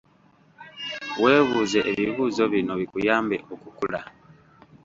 Weebuuze 1.21 1.79
ebibuuzo 1.91 2.43
bino 2.53 2.73
bikuyambe 2.81 3.37
okukula. 3.53 4.01